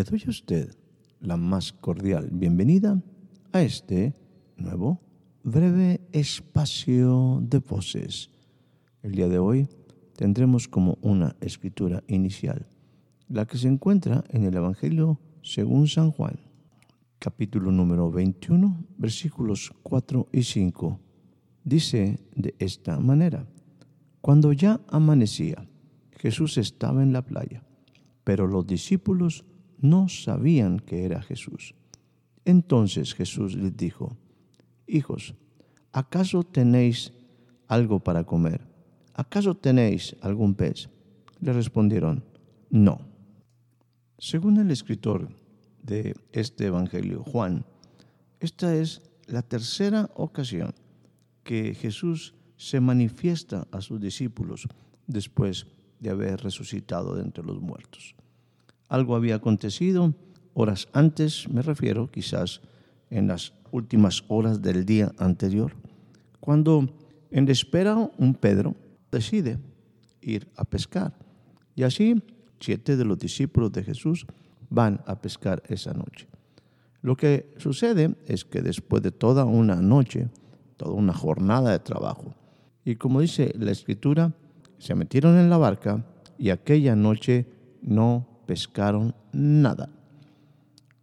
[0.00, 0.74] Le doy a usted
[1.20, 3.02] la más cordial bienvenida
[3.52, 4.14] a este
[4.56, 4.98] nuevo
[5.42, 8.30] breve espacio de voces.
[9.02, 9.68] El día de hoy
[10.16, 12.66] tendremos como una escritura inicial
[13.28, 16.40] la que se encuentra en el Evangelio según San Juan,
[17.18, 20.98] capítulo número 21, versículos 4 y 5.
[21.62, 23.46] Dice de esta manera,
[24.22, 25.68] cuando ya amanecía,
[26.12, 27.62] Jesús estaba en la playa,
[28.24, 29.44] pero los discípulos
[29.80, 31.74] no sabían que era Jesús.
[32.44, 34.16] Entonces Jesús les dijo,
[34.86, 35.34] Hijos,
[35.92, 37.12] ¿acaso tenéis
[37.68, 38.60] algo para comer?
[39.14, 40.88] ¿Acaso tenéis algún pez?
[41.40, 42.24] Le respondieron,
[42.70, 43.00] No.
[44.18, 45.30] Según el escritor
[45.82, 47.64] de este Evangelio, Juan,
[48.40, 50.74] esta es la tercera ocasión
[51.42, 54.66] que Jesús se manifiesta a sus discípulos
[55.06, 55.66] después
[55.98, 58.14] de haber resucitado de entre los muertos.
[58.90, 60.12] Algo había acontecido
[60.52, 62.60] horas antes, me refiero quizás
[63.08, 65.72] en las últimas horas del día anterior,
[66.40, 66.92] cuando
[67.30, 68.74] en espera un Pedro
[69.12, 69.58] decide
[70.20, 71.14] ir a pescar.
[71.76, 72.20] Y así
[72.58, 74.26] siete de los discípulos de Jesús
[74.70, 76.26] van a pescar esa noche.
[77.00, 80.28] Lo que sucede es que después de toda una noche,
[80.76, 82.34] toda una jornada de trabajo,
[82.84, 84.34] y como dice la escritura,
[84.78, 86.04] se metieron en la barca
[86.38, 87.46] y aquella noche
[87.82, 89.88] no pescaron nada.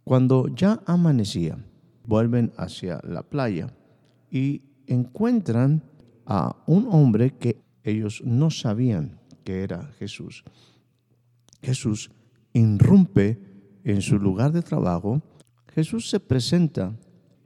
[0.04, 1.56] Cuando ya amanecía,
[2.04, 3.72] vuelven hacia la playa
[4.30, 5.82] y encuentran
[6.26, 10.44] a un hombre que ellos no sabían que era Jesús.
[11.62, 12.10] Jesús
[12.52, 13.40] irrumpe
[13.82, 15.22] en su lugar de trabajo.
[15.68, 16.92] Jesús se presenta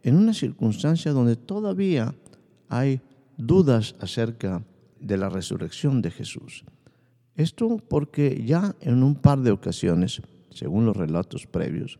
[0.02, 2.12] en una circunstancia donde todavía
[2.68, 3.00] hay
[3.36, 4.64] dudas acerca
[4.98, 6.64] de la resurrección de Jesús.
[7.36, 10.20] Esto porque ya en un par de ocasiones,
[10.50, 11.98] según los relatos previos,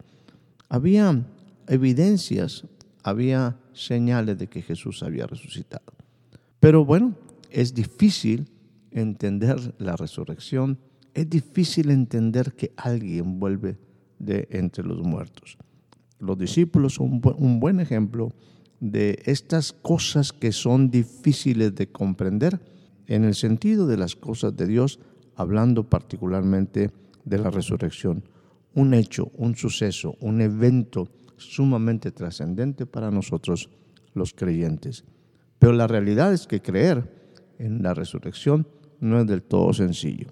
[0.69, 1.25] había
[1.69, 2.65] evidencias,
[3.03, 5.84] había señales de que Jesús había resucitado.
[6.60, 7.15] Pero bueno,
[7.50, 8.48] es difícil
[8.91, 10.78] entender la resurrección,
[11.15, 13.78] es difícil entender que alguien vuelve
[14.19, 15.56] de entre los muertos.
[16.19, 18.32] Los discípulos son un buen ejemplo
[18.81, 22.60] de estas cosas que son difíciles de comprender
[23.06, 24.99] en el sentido de las cosas de Dios
[25.42, 26.91] hablando particularmente
[27.25, 28.25] de la resurrección,
[28.75, 33.69] un hecho, un suceso, un evento sumamente trascendente para nosotros
[34.14, 35.04] los creyentes.
[35.58, 37.22] Pero la realidad es que creer
[37.58, 38.66] en la resurrección
[39.00, 40.28] no es del todo sencillo.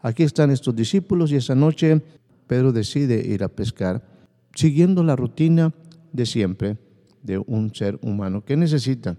[0.00, 2.02] Aquí están estos discípulos y esa noche
[2.46, 4.02] Pedro decide ir a pescar
[4.54, 5.72] siguiendo la rutina
[6.12, 6.78] de siempre
[7.22, 9.16] de un ser humano que necesita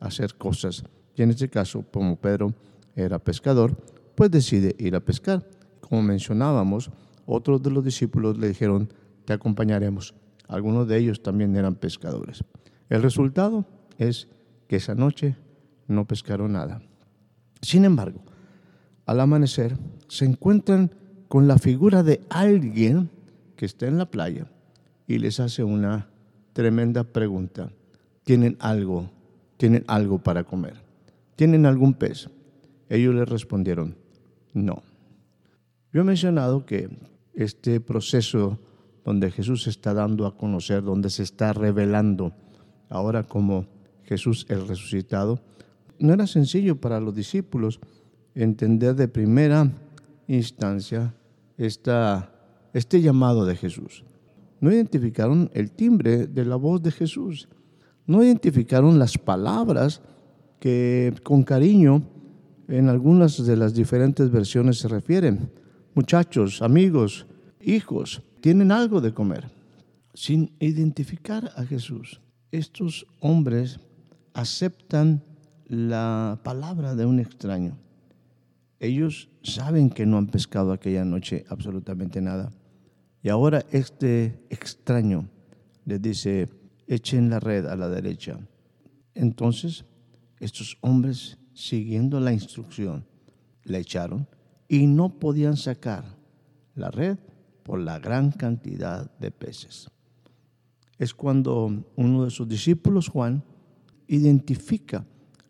[0.00, 0.84] hacer cosas.
[1.16, 2.54] Y en este caso, como Pedro
[2.94, 3.76] era pescador,
[4.18, 5.48] pues decide ir a pescar.
[5.78, 6.90] Como mencionábamos,
[7.24, 8.92] otros de los discípulos le dijeron,
[9.24, 10.12] te acompañaremos.
[10.48, 12.42] Algunos de ellos también eran pescadores.
[12.88, 13.64] El resultado
[13.96, 14.26] es
[14.66, 15.36] que esa noche
[15.86, 16.82] no pescaron nada.
[17.62, 18.20] Sin embargo,
[19.06, 19.76] al amanecer
[20.08, 20.90] se encuentran
[21.28, 23.10] con la figura de alguien
[23.54, 24.50] que está en la playa
[25.06, 26.08] y les hace una
[26.54, 27.70] tremenda pregunta.
[28.24, 29.12] ¿Tienen algo?
[29.58, 30.74] ¿Tienen algo para comer?
[31.36, 32.28] ¿Tienen algún pez?
[32.88, 34.07] Ellos le respondieron,
[34.64, 34.82] no.
[35.92, 36.88] Yo he mencionado que
[37.34, 38.58] este proceso
[39.04, 42.32] donde Jesús se está dando a conocer, donde se está revelando
[42.90, 43.66] ahora como
[44.04, 45.40] Jesús el resucitado,
[45.98, 47.80] no era sencillo para los discípulos
[48.34, 49.70] entender de primera
[50.26, 51.14] instancia
[51.56, 54.04] este llamado de Jesús.
[54.60, 57.48] No identificaron el timbre de la voz de Jesús.
[58.06, 60.02] No identificaron las palabras
[60.60, 62.02] que con cariño
[62.68, 65.50] en algunas de las diferentes versiones se refieren.
[65.94, 67.26] Muchachos, amigos,
[67.60, 69.50] hijos, tienen algo de comer.
[70.14, 72.20] Sin identificar a Jesús,
[72.52, 73.80] estos hombres
[74.34, 75.22] aceptan
[75.66, 77.76] la palabra de un extraño.
[78.80, 82.50] Ellos saben que no han pescado aquella noche absolutamente nada.
[83.22, 85.28] Y ahora este extraño
[85.84, 86.48] les dice,
[86.86, 88.38] echen la red a la derecha.
[89.14, 89.84] Entonces
[90.38, 93.04] estos hombres, siguiendo la instrucción,
[93.64, 94.28] la echaron
[94.68, 96.04] y no podían sacar
[96.76, 97.18] la red
[97.64, 99.90] por la gran cantidad de peces.
[100.98, 103.42] Es cuando uno de sus discípulos, Juan,
[104.06, 105.04] identifica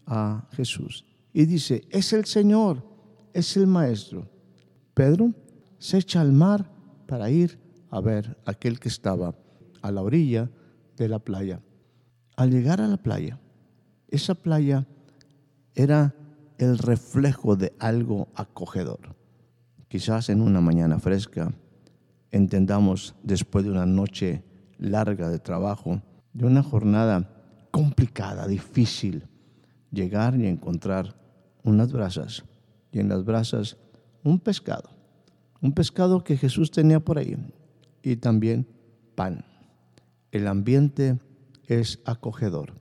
[0.06, 2.82] a Jesús y dice, es el Señor,
[3.34, 4.26] es el Maestro.
[4.94, 5.34] Pedro
[5.76, 6.72] se echa al mar
[7.06, 7.60] para ir
[7.90, 9.34] a ver a aquel que estaba
[9.82, 10.50] a la orilla
[10.96, 11.60] de la playa.
[12.34, 13.38] Al llegar a la playa,
[14.08, 14.86] esa playa
[15.74, 16.14] era
[16.58, 19.16] el reflejo de algo acogedor.
[19.88, 21.52] Quizás en una mañana fresca
[22.30, 24.42] entendamos después de una noche
[24.78, 27.30] larga de trabajo, de una jornada
[27.70, 29.26] complicada, difícil,
[29.90, 31.16] llegar y encontrar
[31.62, 32.44] unas brasas
[32.92, 33.76] y en las brasas
[34.24, 34.90] un pescado,
[35.60, 37.36] un pescado que Jesús tenía por ahí
[38.02, 38.66] y también
[39.14, 39.44] pan.
[40.32, 41.18] El ambiente
[41.66, 42.74] es acogedor,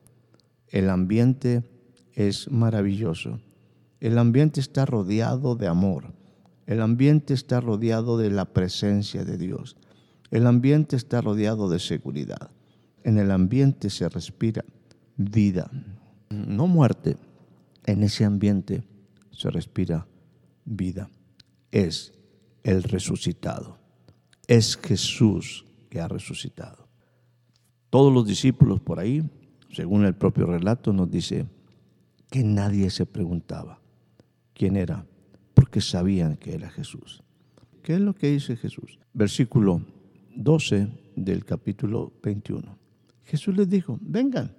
[0.69, 1.63] el ambiente
[2.17, 3.39] es maravilloso,
[3.99, 6.15] el ambiente está rodeado de amor,
[6.65, 9.77] el ambiente está rodeado de la presencia de Dios,
[10.31, 12.49] el ambiente está rodeado de seguridad,
[13.03, 14.65] en el ambiente se respira
[15.15, 15.69] vida,
[16.31, 17.17] no muerte,
[17.85, 18.83] en ese ambiente
[19.29, 20.07] se respira
[20.65, 21.11] vida.
[21.71, 22.13] Es
[22.63, 23.77] el resucitado.
[24.47, 26.87] Es Jesús que ha resucitado.
[27.91, 29.23] Todos los discípulos por ahí,
[29.71, 31.45] según el propio relato, nos dice
[32.29, 33.79] que nadie se preguntaba
[34.53, 35.05] quién era,
[35.53, 37.23] porque sabían que era Jesús.
[37.83, 38.99] ¿Qué es lo que dice Jesús?
[39.13, 39.81] Versículo
[40.35, 42.77] 12 del capítulo 21.
[43.23, 44.51] Jesús les dijo, vengan,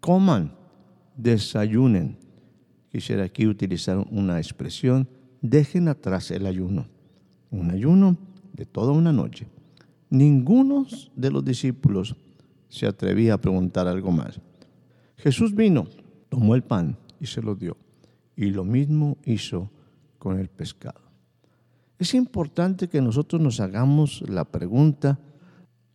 [0.00, 0.52] coman,
[1.16, 2.18] desayunen.
[2.90, 5.08] Quisiera aquí utilizar una expresión,
[5.40, 6.86] dejen atrás el ayuno.
[7.50, 8.16] Un ayuno
[8.52, 9.46] de toda una noche.
[10.10, 12.16] Ninguno de los discípulos
[12.68, 14.40] se atrevía a preguntar algo más.
[15.16, 15.86] Jesús vino,
[16.30, 17.76] tomó el pan y se lo dio.
[18.34, 19.70] Y lo mismo hizo
[20.18, 21.02] con el pescado.
[21.98, 25.18] Es importante que nosotros nos hagamos la pregunta,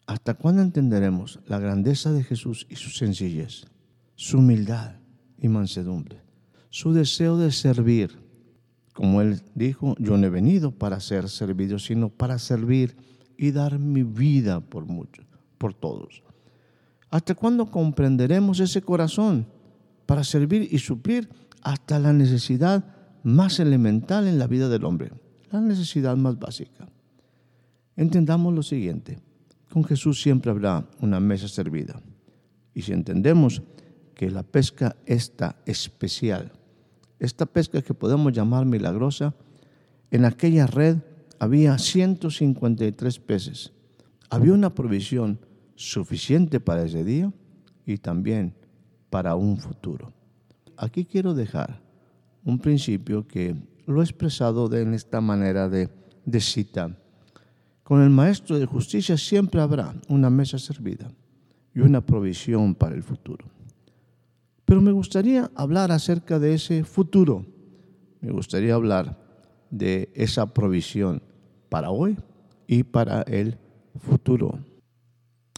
[0.05, 3.65] ¿hasta cuándo entenderemos la grandeza de Jesús y su sencillez,
[4.13, 4.97] su humildad
[5.39, 6.21] y mansedumbre,
[6.69, 8.19] su deseo de servir?
[8.93, 12.95] Como él dijo, yo no he venido para ser servido, sino para servir
[13.37, 15.25] y dar mi vida por muchos,
[15.57, 16.21] por todos.
[17.09, 19.47] ¿Hasta cuándo comprenderemos ese corazón
[20.05, 21.29] para servir y suplir
[21.61, 22.85] hasta la necesidad
[23.23, 25.11] más elemental en la vida del hombre?
[25.55, 26.87] la necesidad más básica.
[27.95, 29.19] Entendamos lo siguiente,
[29.71, 32.01] con Jesús siempre habrá una mesa servida.
[32.73, 33.61] Y si entendemos
[34.13, 36.51] que la pesca esta especial,
[37.19, 39.33] esta pesca que podemos llamar milagrosa,
[40.11, 40.97] en aquella red
[41.39, 43.71] había 153 peces.
[44.29, 45.39] Había una provisión
[45.75, 47.31] suficiente para ese día
[47.85, 48.55] y también
[49.15, 50.11] para un futuro.
[50.75, 51.79] Aquí quiero dejar
[52.43, 53.55] un principio que
[53.87, 55.87] lo he expresado de, en esta manera de,
[56.25, 56.93] de cita.
[57.81, 61.09] Con el Maestro de Justicia siempre habrá una mesa servida
[61.73, 63.45] y una provisión para el futuro.
[64.65, 67.45] Pero me gustaría hablar acerca de ese futuro.
[68.19, 69.17] Me gustaría hablar
[69.71, 71.21] de esa provisión
[71.69, 72.17] para hoy
[72.67, 73.57] y para el
[73.97, 74.59] futuro.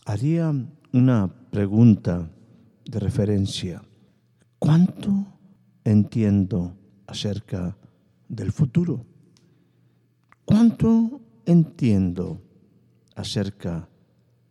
[0.06, 0.54] Haría
[0.94, 2.30] una pregunta
[2.90, 3.82] de referencia.
[4.60, 5.38] ¿Cuánto
[5.84, 6.76] entiendo
[7.08, 7.78] acerca
[8.28, 9.06] del futuro.
[10.46, 12.42] ¿Cuánto entiendo
[13.16, 13.88] acerca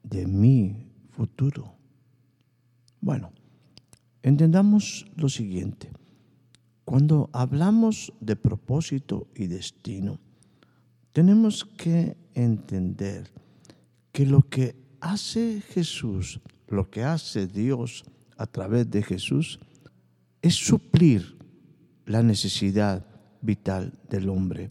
[0.03, 1.75] de mi futuro?
[3.01, 3.33] Bueno,
[4.23, 5.91] entendamos lo siguiente.
[6.85, 10.19] Cuando hablamos de propósito y destino,
[11.13, 13.31] tenemos que entender
[14.13, 18.05] que lo que hace Jesús, lo que hace Dios
[18.37, 19.61] a través de Jesús,
[20.43, 21.37] es suplir
[22.05, 23.07] la necesidad
[23.41, 24.71] vital del hombre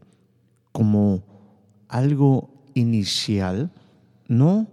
[0.71, 1.23] como
[1.87, 3.71] algo inicial,
[4.27, 4.67] no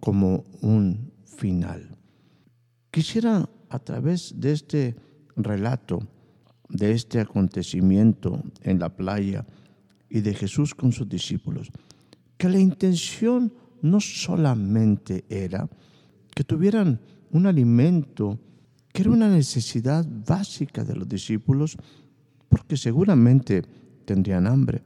[0.00, 1.96] como un final.
[2.90, 4.96] Quisiera a través de este
[5.36, 6.00] relato,
[6.68, 9.46] de este acontecimiento en la playa
[10.08, 11.70] y de Jesús con sus discípulos,
[12.36, 15.68] que la intención no solamente era
[16.36, 17.00] que tuvieran
[17.30, 18.38] un alimento
[18.92, 21.78] que era una necesidad básica de los discípulos,
[22.50, 23.62] porque seguramente
[24.04, 24.82] tendrían hambre.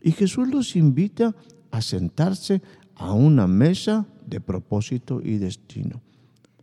[0.00, 1.36] Y Jesús los invita
[1.70, 2.62] a sentarse
[2.94, 6.00] a una mesa de propósito y destino.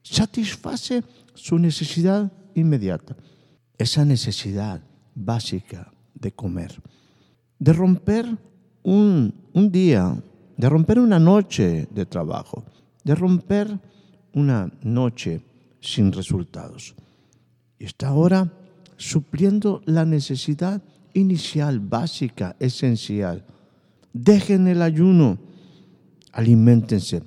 [0.01, 1.03] Satisface
[1.35, 3.15] su necesidad inmediata,
[3.77, 4.81] esa necesidad
[5.13, 6.81] básica de comer,
[7.59, 8.25] de romper
[8.81, 10.19] un, un día,
[10.57, 12.65] de romper una noche de trabajo,
[13.03, 13.79] de romper
[14.33, 15.41] una noche
[15.81, 16.95] sin resultados.
[17.77, 18.51] Y está ahora
[18.97, 20.81] supliendo la necesidad
[21.13, 23.45] inicial, básica, esencial.
[24.13, 25.37] Dejen el ayuno,
[26.31, 27.23] alimentense,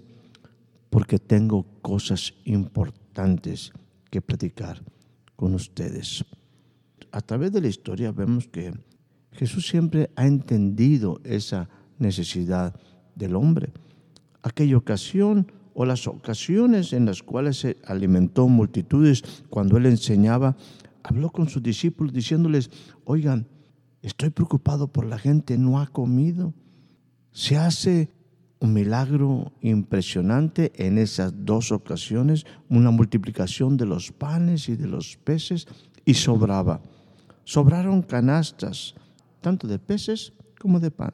[0.91, 3.73] porque tengo cosas importantes
[4.11, 4.83] que predicar
[5.37, 6.25] con ustedes.
[7.11, 8.73] A través de la historia vemos que
[9.33, 11.69] Jesús siempre ha entendido esa
[11.99, 12.75] necesidad
[13.15, 13.73] del hombre.
[14.43, 20.57] Aquella ocasión o las ocasiones en las cuales se alimentó multitudes cuando él enseñaba,
[21.03, 22.71] habló con sus discípulos diciéndoles,
[23.05, 23.47] oigan,
[24.03, 26.55] estoy preocupado por la gente, no ha comido.
[27.33, 28.11] Se hace
[28.61, 35.17] un milagro impresionante en esas dos ocasiones, una multiplicación de los panes y de los
[35.17, 35.67] peces,
[36.05, 36.81] y sobraba.
[37.45, 38.95] Sobraron canastas,
[39.41, 41.13] tanto de peces como de pan.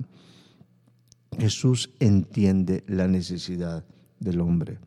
[1.38, 3.85] Jesús entiende la necesidad
[4.21, 4.79] del hombre.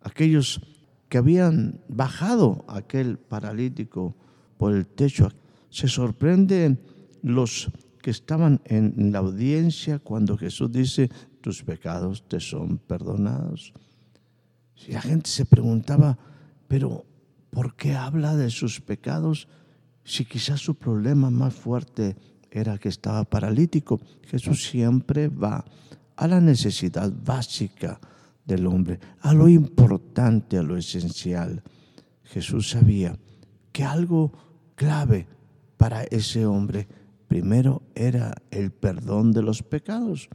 [0.00, 0.60] Aquellos
[1.08, 4.14] que habían bajado aquel paralítico
[4.56, 5.30] por el techo,
[5.70, 6.80] se sorprenden
[7.22, 7.70] los
[8.02, 13.72] que estaban en la audiencia cuando Jesús dice, tus pecados te son perdonados.
[14.74, 16.18] Si la gente se preguntaba,
[16.68, 17.04] pero
[17.50, 19.48] ¿por qué habla de sus pecados
[20.04, 22.16] si quizás su problema más fuerte
[22.50, 24.00] era que estaba paralítico?
[24.26, 25.64] Jesús siempre va
[26.16, 28.00] a la necesidad básica
[28.48, 31.62] del hombre, a lo importante, a lo esencial.
[32.24, 33.16] Jesús sabía
[33.70, 34.32] que algo
[34.74, 35.28] clave
[35.76, 36.88] para ese hombre
[37.28, 40.28] primero era el perdón de los pecados.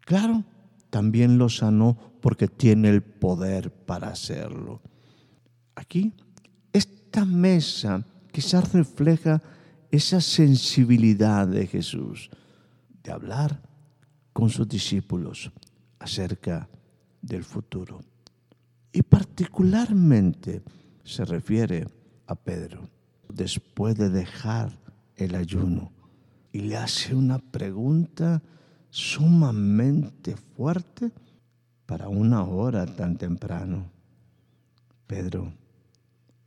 [0.00, 0.44] Claro,
[0.88, 4.80] también lo sanó porque tiene el poder para hacerlo.
[5.74, 6.14] Aquí,
[6.72, 9.42] esta mesa quizás refleja
[9.90, 12.30] esa sensibilidad de Jesús
[13.02, 13.60] de hablar
[14.32, 15.50] con sus discípulos
[15.98, 16.68] acerca
[17.22, 18.00] del futuro.
[18.92, 20.62] Y particularmente
[21.04, 21.86] se refiere
[22.26, 22.88] a Pedro,
[23.28, 24.72] después de dejar
[25.16, 25.92] el ayuno,
[26.52, 28.42] y le hace una pregunta
[28.90, 31.12] sumamente fuerte
[31.86, 33.90] para una hora tan temprano.
[35.06, 35.52] Pedro,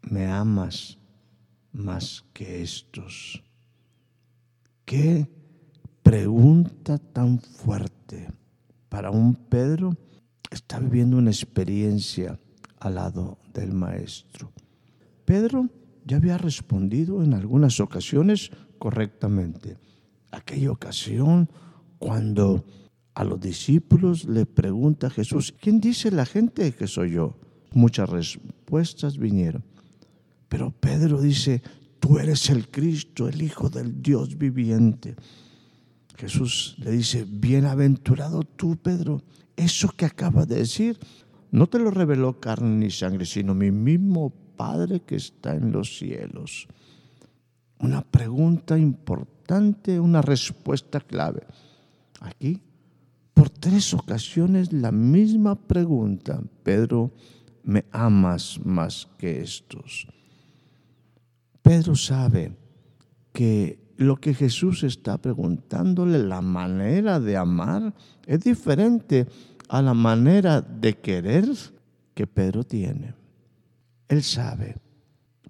[0.04, 0.98] ¿me amas
[1.72, 3.44] más que estos?
[4.86, 5.28] ¿Qué
[6.04, 8.28] pregunta tan fuerte
[8.90, 9.96] para un Pedro?
[10.52, 12.38] Está viviendo una experiencia
[12.80, 14.52] al lado del Maestro.
[15.26, 15.70] Pedro
[16.06, 19.78] ya había respondido en algunas ocasiones correctamente.
[20.32, 21.50] Aquella ocasión
[21.98, 22.66] cuando
[23.14, 27.38] a los discípulos le pregunta Jesús, ¿quién dice la gente que soy yo?
[27.74, 29.64] Muchas respuestas vinieron.
[30.50, 31.62] Pero Pedro dice,
[32.00, 35.16] tú eres el Cristo, el Hijo del Dios viviente.
[36.18, 39.22] Jesús le dice, bienaventurado tú, Pedro,
[39.56, 41.00] eso que acaba de decir
[41.52, 45.98] no te lo reveló carne ni sangre, sino mi mismo Padre que está en los
[45.98, 46.68] cielos.
[47.80, 51.42] Una pregunta importante, una respuesta clave.
[52.20, 52.62] Aquí,
[53.34, 56.42] por tres ocasiones, la misma pregunta.
[56.64, 57.12] Pedro,
[57.64, 60.08] ¿me amas más que estos?
[61.64, 62.56] Pedro sabe
[63.34, 67.94] que lo que Jesús está preguntándole, la manera de amar,
[68.26, 69.28] es diferente
[69.70, 71.46] a la manera de querer
[72.16, 73.14] que Pedro tiene.
[74.08, 74.76] Él sabe,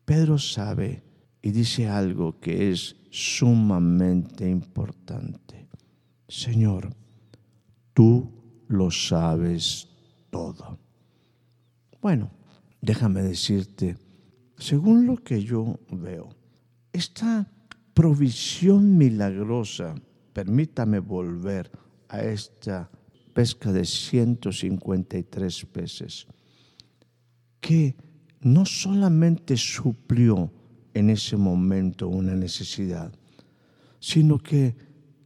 [0.03, 1.01] Pedro sabe
[1.41, 5.69] y dice algo que es sumamente importante.
[6.27, 6.93] Señor,
[7.93, 8.29] tú
[8.67, 9.87] lo sabes
[10.29, 10.77] todo.
[12.01, 12.31] Bueno,
[12.81, 13.95] déjame decirte,
[14.57, 16.35] según lo que yo veo,
[16.91, 17.47] esta
[17.93, 19.95] provisión milagrosa,
[20.33, 21.71] permítame volver
[22.09, 22.89] a esta
[23.33, 26.27] pesca de 153 peces,
[27.59, 27.95] que
[28.41, 30.51] no solamente suplió
[30.93, 33.13] en ese momento una necesidad,
[33.99, 34.75] sino que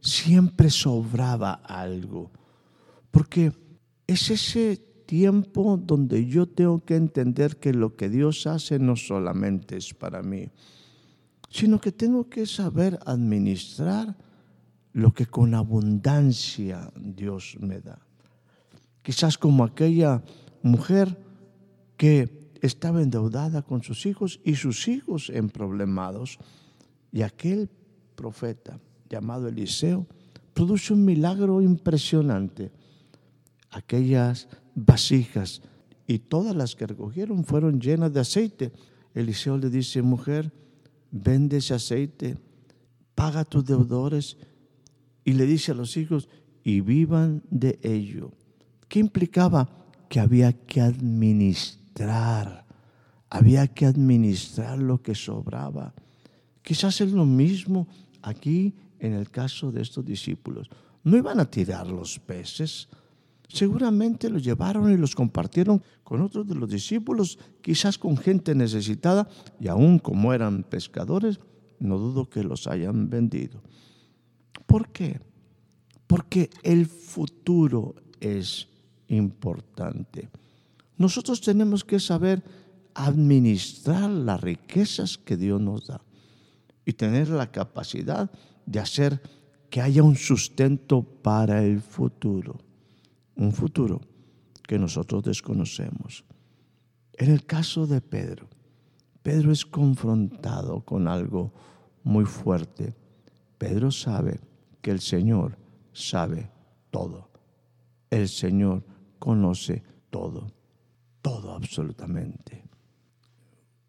[0.00, 2.30] siempre sobraba algo,
[3.10, 3.52] porque
[4.06, 9.76] es ese tiempo donde yo tengo que entender que lo que Dios hace no solamente
[9.76, 10.50] es para mí,
[11.48, 14.16] sino que tengo que saber administrar
[14.92, 17.98] lo que con abundancia Dios me da.
[19.02, 20.22] Quizás como aquella
[20.62, 21.18] mujer
[21.96, 26.38] que estaba endeudada con sus hijos y sus hijos en problemados,
[27.12, 27.70] y aquel
[28.14, 30.06] profeta llamado Eliseo
[30.54, 32.72] produce un milagro impresionante.
[33.70, 35.62] Aquellas vasijas
[36.06, 38.72] y todas las que recogieron fueron llenas de aceite.
[39.14, 40.52] Eliseo le dice, mujer,
[41.10, 42.38] vende ese aceite,
[43.14, 44.36] paga tus deudores
[45.24, 46.28] y le dice a los hijos,
[46.62, 48.32] y vivan de ello.
[48.88, 49.68] ¿Qué implicaba?
[50.08, 52.66] Que había que administrar
[53.30, 55.94] Había que administrar lo que sobraba.
[56.62, 57.88] Quizás es lo mismo
[58.22, 60.70] aquí en el caso de estos discípulos.
[61.02, 62.88] No iban a tirar los peces.
[63.48, 69.28] Seguramente los llevaron y los compartieron con otros de los discípulos, quizás con gente necesitada,
[69.60, 71.38] y aún como eran pescadores,
[71.78, 73.62] no dudo que los hayan vendido.
[74.66, 75.20] ¿Por qué?
[76.06, 78.68] Porque el futuro es
[79.08, 80.28] importante.
[80.98, 82.42] Nosotros tenemos que saber
[82.94, 86.00] administrar las riquezas que Dios nos da
[86.84, 88.30] y tener la capacidad
[88.64, 89.20] de hacer
[89.68, 92.58] que haya un sustento para el futuro,
[93.36, 94.00] un futuro
[94.66, 96.24] que nosotros desconocemos.
[97.14, 98.48] En el caso de Pedro,
[99.22, 101.52] Pedro es confrontado con algo
[102.02, 102.94] muy fuerte.
[103.58, 104.40] Pedro sabe
[104.80, 105.56] que el Señor
[105.92, 106.50] sabe
[106.90, 107.30] todo.
[108.10, 108.84] El Señor
[109.18, 110.46] conoce todo,
[111.22, 112.64] todo absolutamente.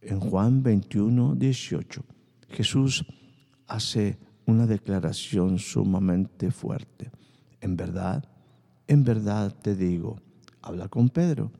[0.01, 2.03] En Juan 21, 18,
[2.49, 3.05] Jesús
[3.67, 7.11] hace una declaración sumamente fuerte.
[7.59, 8.23] En verdad,
[8.87, 10.19] en verdad te digo,
[10.61, 11.51] habla con Pedro.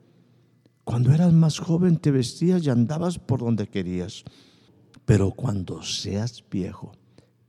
[0.84, 4.24] Cuando eras más joven te vestías y andabas por donde querías,
[5.04, 6.92] pero cuando seas viejo,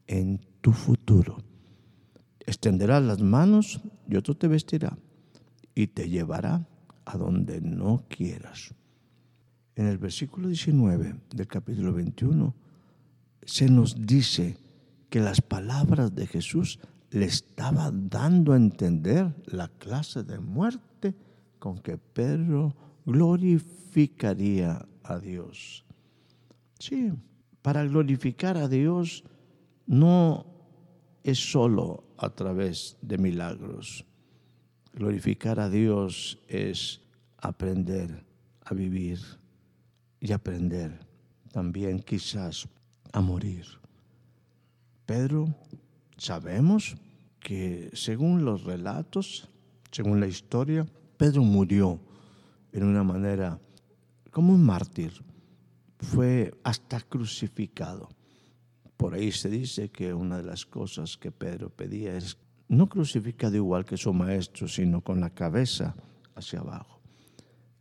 [0.08, 1.38] en tu futuro,
[2.40, 4.98] extenderás las manos y otro te vestirá
[5.76, 6.68] y te llevará
[7.06, 8.74] a donde no quieras.
[9.76, 12.54] En el versículo 19 del capítulo 21
[13.44, 14.58] se nos dice
[15.10, 16.80] que las palabras de Jesús
[17.12, 21.16] le estaban dando a entender la clase de muerte
[21.58, 22.76] con que Pedro
[23.06, 25.86] glorificaría a Dios.
[26.78, 27.12] Sí,
[27.62, 29.24] para glorificar a Dios
[29.86, 30.46] no
[31.24, 34.06] es solo a través de milagros.
[34.94, 37.02] Glorificar a Dios es
[37.38, 38.24] aprender
[38.66, 39.20] a vivir
[40.20, 41.00] y aprender
[41.52, 42.68] también quizás
[43.12, 43.66] a morir.
[45.06, 45.48] Pedro,
[46.20, 46.96] sabemos
[47.40, 49.50] que según los relatos,
[49.92, 50.86] según la historia,
[51.18, 52.00] Pedro murió
[52.72, 53.60] en una manera
[54.32, 55.12] como un mártir.
[55.98, 58.10] Fue hasta crucificado.
[58.96, 63.56] Por ahí se dice que una de las cosas que Pedro pedía es no crucificado
[63.56, 65.96] igual que su maestro, sino con la cabeza
[66.36, 67.00] hacia abajo.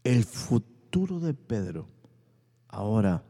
[0.02, 1.88] El futuro de Pedro
[2.68, 3.24] ahora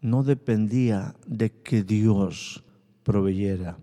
[0.00, 2.64] no dependía de que Dios
[3.02, 3.78] proveyera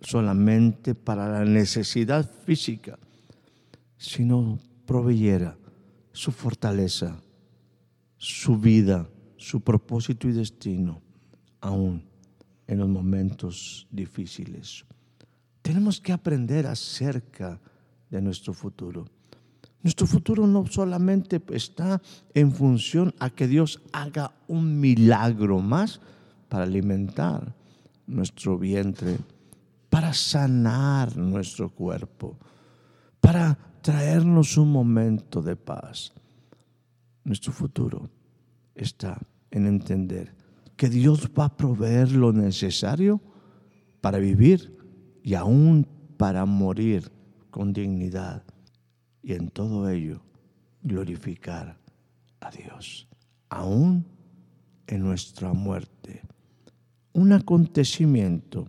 [0.00, 2.98] solamente para la necesidad física,
[3.96, 5.56] sino proveyera
[6.12, 7.20] su fortaleza,
[8.16, 11.00] su vida, su propósito y destino,
[11.60, 12.02] aún
[12.66, 14.84] en los momentos difíciles.
[15.62, 17.60] Tenemos que aprender acerca
[18.10, 19.06] de nuestro futuro.
[19.82, 22.02] Nuestro futuro no solamente está
[22.34, 26.00] en función a que Dios haga un milagro más
[26.48, 27.54] para alimentar
[28.06, 29.18] nuestro vientre,
[29.90, 32.38] para sanar nuestro cuerpo,
[33.20, 36.12] para traernos un momento de paz.
[37.24, 38.08] Nuestro futuro
[38.74, 40.34] está en entender
[40.76, 43.20] que Dios va a proveer lo necesario
[44.00, 44.78] para vivir
[45.22, 47.10] y aún para morir
[47.50, 48.44] con dignidad.
[49.22, 50.22] Y en todo ello
[50.82, 51.78] glorificar
[52.40, 53.06] a Dios,
[53.50, 54.06] aún
[54.86, 56.22] en nuestra muerte
[57.12, 58.68] un acontecimiento